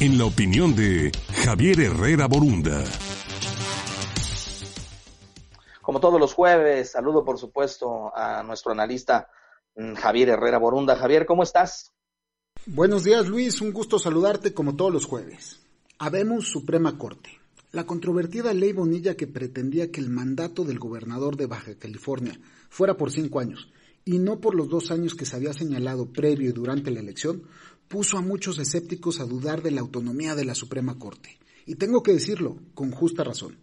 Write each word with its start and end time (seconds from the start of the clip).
En 0.00 0.18
la 0.18 0.24
opinión 0.24 0.74
de 0.74 1.12
Javier 1.44 1.80
Herrera 1.80 2.26
Borunda. 2.26 2.84
Como 5.80 6.00
todos 6.00 6.18
los 6.18 6.32
jueves, 6.32 6.92
saludo 6.92 7.24
por 7.24 7.38
supuesto 7.38 8.10
a 8.16 8.42
nuestro 8.42 8.72
analista 8.72 9.28
mm, 9.76 9.94
Javier 9.94 10.30
Herrera 10.30 10.58
Borunda. 10.58 10.96
Javier, 10.96 11.26
¿cómo 11.26 11.42
estás? 11.42 11.92
Buenos 12.66 13.04
días 13.04 13.26
Luis, 13.26 13.60
un 13.60 13.72
gusto 13.72 13.98
saludarte 13.98 14.54
como 14.54 14.76
todos 14.76 14.92
los 14.92 15.06
jueves. 15.06 15.60
Habemos 15.98 16.48
Suprema 16.48 16.96
Corte. 16.98 17.40
La 17.72 17.84
controvertida 17.84 18.52
ley 18.52 18.72
Bonilla 18.72 19.16
que 19.16 19.26
pretendía 19.26 19.90
que 19.90 20.00
el 20.00 20.10
mandato 20.10 20.64
del 20.64 20.78
gobernador 20.78 21.36
de 21.36 21.46
Baja 21.46 21.74
California 21.78 22.38
fuera 22.68 22.96
por 22.96 23.10
cinco 23.10 23.40
años 23.40 23.72
y 24.04 24.18
no 24.18 24.40
por 24.40 24.54
los 24.54 24.68
dos 24.68 24.90
años 24.90 25.14
que 25.14 25.24
se 25.24 25.36
había 25.36 25.52
señalado 25.52 26.12
previo 26.12 26.50
y 26.50 26.52
durante 26.52 26.90
la 26.90 27.00
elección, 27.00 27.44
puso 27.92 28.16
a 28.16 28.22
muchos 28.22 28.58
escépticos 28.58 29.20
a 29.20 29.26
dudar 29.26 29.60
de 29.62 29.70
la 29.70 29.82
autonomía 29.82 30.34
de 30.34 30.46
la 30.46 30.54
Suprema 30.54 30.98
Corte. 30.98 31.36
Y 31.66 31.74
tengo 31.74 32.02
que 32.02 32.14
decirlo, 32.14 32.56
con 32.72 32.90
justa 32.90 33.22
razón. 33.22 33.58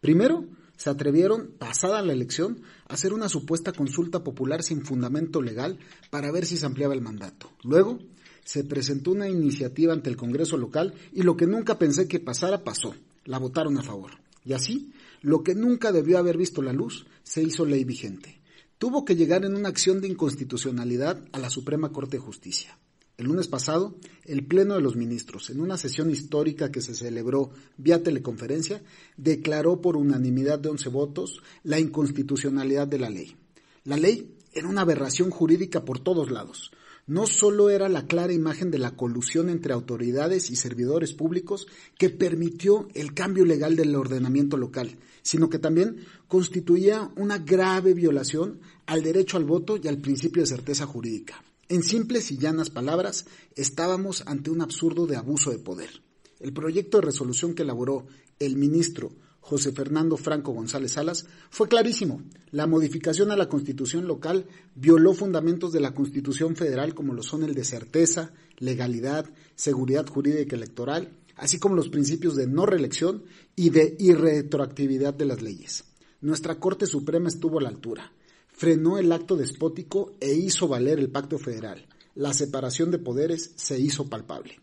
Primero, 0.00 0.46
se 0.78 0.88
atrevieron, 0.88 1.50
pasada 1.58 2.00
la 2.00 2.14
elección, 2.14 2.62
a 2.88 2.94
hacer 2.94 3.12
una 3.12 3.28
supuesta 3.28 3.72
consulta 3.72 4.24
popular 4.24 4.62
sin 4.62 4.86
fundamento 4.86 5.42
legal 5.42 5.78
para 6.08 6.32
ver 6.32 6.46
si 6.46 6.56
se 6.56 6.64
ampliaba 6.64 6.94
el 6.94 7.02
mandato. 7.02 7.50
Luego, 7.62 7.98
se 8.42 8.64
presentó 8.64 9.10
una 9.10 9.28
iniciativa 9.28 9.92
ante 9.92 10.08
el 10.08 10.16
Congreso 10.16 10.56
local 10.56 10.94
y 11.12 11.20
lo 11.20 11.36
que 11.36 11.46
nunca 11.46 11.78
pensé 11.78 12.08
que 12.08 12.20
pasara 12.20 12.64
pasó 12.64 12.94
la 13.26 13.38
votaron 13.38 13.76
a 13.76 13.82
favor. 13.82 14.12
Y 14.46 14.54
así, 14.54 14.94
lo 15.20 15.42
que 15.42 15.54
nunca 15.54 15.92
debió 15.92 16.16
haber 16.16 16.38
visto 16.38 16.62
la 16.62 16.72
luz 16.72 17.04
se 17.22 17.42
hizo 17.42 17.66
ley 17.66 17.84
vigente. 17.84 18.40
Tuvo 18.78 19.04
que 19.04 19.14
llegar 19.14 19.44
en 19.44 19.54
una 19.54 19.68
acción 19.68 20.00
de 20.00 20.08
inconstitucionalidad 20.08 21.22
a 21.32 21.38
la 21.38 21.50
Suprema 21.50 21.92
Corte 21.92 22.16
de 22.16 22.22
Justicia. 22.22 22.78
El 23.16 23.26
lunes 23.26 23.46
pasado, 23.46 23.96
el 24.24 24.44
Pleno 24.44 24.74
de 24.74 24.80
los 24.80 24.96
Ministros, 24.96 25.50
en 25.50 25.60
una 25.60 25.76
sesión 25.76 26.10
histórica 26.10 26.72
que 26.72 26.80
se 26.80 26.94
celebró 26.94 27.50
vía 27.76 28.02
teleconferencia, 28.02 28.82
declaró 29.16 29.80
por 29.80 29.96
unanimidad 29.96 30.58
de 30.58 30.70
11 30.70 30.88
votos 30.88 31.40
la 31.62 31.78
inconstitucionalidad 31.78 32.88
de 32.88 32.98
la 32.98 33.10
ley. 33.10 33.36
La 33.84 33.96
ley 33.96 34.34
era 34.52 34.68
una 34.68 34.80
aberración 34.80 35.30
jurídica 35.30 35.84
por 35.84 36.00
todos 36.00 36.30
lados 36.30 36.72
no 37.06 37.26
solo 37.26 37.70
era 37.70 37.88
la 37.88 38.06
clara 38.06 38.32
imagen 38.32 38.70
de 38.70 38.78
la 38.78 38.92
colusión 38.92 39.50
entre 39.50 39.74
autoridades 39.74 40.50
y 40.50 40.56
servidores 40.56 41.12
públicos 41.12 41.66
que 41.98 42.10
permitió 42.10 42.88
el 42.94 43.12
cambio 43.12 43.44
legal 43.44 43.76
del 43.76 43.94
ordenamiento 43.94 44.56
local, 44.56 44.96
sino 45.22 45.50
que 45.50 45.58
también 45.58 45.98
constituía 46.28 47.10
una 47.16 47.38
grave 47.38 47.92
violación 47.92 48.60
al 48.86 49.02
derecho 49.02 49.36
al 49.36 49.44
voto 49.44 49.78
y 49.82 49.88
al 49.88 49.98
principio 49.98 50.42
de 50.42 50.48
certeza 50.48 50.86
jurídica. 50.86 51.42
En 51.68 51.82
simples 51.82 52.30
y 52.30 52.38
llanas 52.38 52.70
palabras, 52.70 53.26
estábamos 53.56 54.22
ante 54.26 54.50
un 54.50 54.60
absurdo 54.60 55.06
de 55.06 55.16
abuso 55.16 55.50
de 55.50 55.58
poder. 55.58 56.02
El 56.40 56.52
proyecto 56.52 56.98
de 56.98 57.06
resolución 57.06 57.54
que 57.54 57.62
elaboró 57.62 58.06
el 58.38 58.56
ministro 58.56 59.12
José 59.44 59.72
Fernando 59.72 60.16
Franco 60.16 60.52
González 60.52 60.92
Salas, 60.92 61.26
fue 61.50 61.68
clarísimo. 61.68 62.22
La 62.50 62.66
modificación 62.66 63.30
a 63.30 63.36
la 63.36 63.50
constitución 63.50 64.06
local 64.06 64.46
violó 64.74 65.12
fundamentos 65.12 65.70
de 65.70 65.80
la 65.80 65.92
constitución 65.92 66.56
federal 66.56 66.94
como 66.94 67.12
lo 67.12 67.22
son 67.22 67.44
el 67.44 67.54
de 67.54 67.64
certeza, 67.64 68.32
legalidad, 68.56 69.26
seguridad 69.54 70.06
jurídica 70.06 70.56
electoral, 70.56 71.12
así 71.36 71.58
como 71.58 71.74
los 71.74 71.90
principios 71.90 72.36
de 72.36 72.46
no 72.46 72.64
reelección 72.64 73.24
y 73.54 73.68
de 73.68 73.94
irretroactividad 73.98 75.12
de 75.12 75.26
las 75.26 75.42
leyes. 75.42 75.84
Nuestra 76.22 76.58
Corte 76.58 76.86
Suprema 76.86 77.28
estuvo 77.28 77.58
a 77.58 77.62
la 77.64 77.68
altura, 77.68 78.12
frenó 78.54 78.98
el 78.98 79.10
acto 79.10 79.36
despótico 79.36 80.12
e 80.20 80.32
hizo 80.32 80.68
valer 80.68 81.00
el 81.00 81.10
pacto 81.10 81.38
federal. 81.38 81.86
La 82.14 82.32
separación 82.32 82.92
de 82.92 82.98
poderes 82.98 83.50
se 83.56 83.80
hizo 83.80 84.08
palpable. 84.08 84.60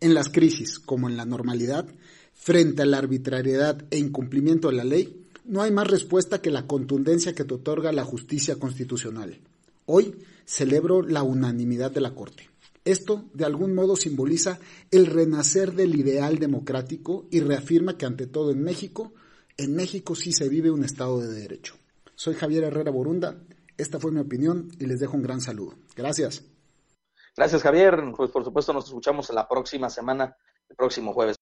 En 0.00 0.12
las 0.12 0.28
crisis, 0.28 0.78
como 0.78 1.08
en 1.08 1.16
la 1.16 1.24
normalidad, 1.24 1.88
frente 2.34 2.82
a 2.82 2.86
la 2.86 2.98
arbitrariedad 2.98 3.84
e 3.90 3.98
incumplimiento 3.98 4.68
de 4.68 4.74
la 4.74 4.84
ley, 4.84 5.26
no 5.46 5.62
hay 5.62 5.72
más 5.72 5.88
respuesta 5.88 6.42
que 6.42 6.50
la 6.50 6.66
contundencia 6.66 7.34
que 7.34 7.44
te 7.44 7.54
otorga 7.54 7.90
la 7.90 8.04
justicia 8.04 8.56
constitucional. 8.56 9.40
Hoy 9.86 10.14
celebro 10.44 11.02
la 11.02 11.22
unanimidad 11.22 11.90
de 11.90 12.02
la 12.02 12.14
Corte. 12.14 12.50
Esto, 12.84 13.24
de 13.32 13.44
algún 13.46 13.74
modo, 13.74 13.96
simboliza 13.96 14.58
el 14.90 15.06
renacer 15.06 15.72
del 15.72 15.98
ideal 15.98 16.38
democrático 16.38 17.26
y 17.30 17.40
reafirma 17.40 17.96
que, 17.96 18.06
ante 18.06 18.26
todo 18.26 18.50
en 18.50 18.62
México, 18.62 19.14
en 19.56 19.74
México 19.74 20.14
sí 20.14 20.32
se 20.32 20.48
vive 20.48 20.70
un 20.70 20.84
Estado 20.84 21.20
de 21.20 21.32
Derecho. 21.32 21.76
Soy 22.22 22.34
Javier 22.34 22.62
Herrera 22.62 22.92
Borunda, 22.92 23.34
esta 23.76 23.98
fue 23.98 24.12
mi 24.12 24.20
opinión 24.20 24.68
y 24.78 24.86
les 24.86 25.00
dejo 25.00 25.16
un 25.16 25.24
gran 25.24 25.40
saludo. 25.40 25.74
Gracias. 25.96 26.44
Gracias, 27.36 27.60
Javier. 27.60 28.00
Pues 28.16 28.30
por 28.30 28.44
supuesto 28.44 28.72
nos 28.72 28.84
escuchamos 28.84 29.28
la 29.30 29.48
próxima 29.48 29.90
semana, 29.90 30.36
el 30.68 30.76
próximo 30.76 31.12
jueves. 31.14 31.41